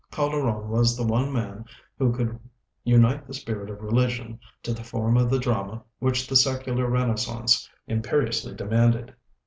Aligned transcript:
Calderon 0.09 0.67
was 0.69 0.97
the 0.97 1.05
one 1.05 1.31
man 1.31 1.63
who 1.99 2.11
could 2.11 2.39
unite 2.83 3.27
the 3.27 3.35
spirit 3.35 3.69
of 3.69 3.81
religion 3.83 4.39
to 4.63 4.73
the 4.73 4.83
form 4.83 5.15
of 5.15 5.29
the 5.29 5.37
drama 5.37 5.83
which 5.99 6.25
the 6.25 6.35
secular 6.35 6.87
renaissance 6.89 7.69
imperiously 7.85 8.55
demanded. 8.55 9.13